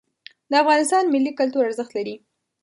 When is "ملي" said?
1.13-1.31